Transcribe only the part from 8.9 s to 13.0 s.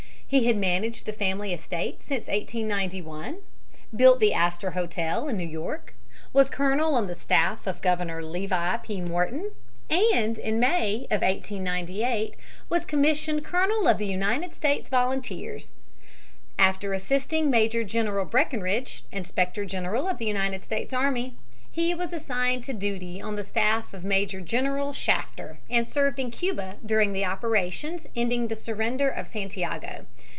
Morton, and in May, 1898, was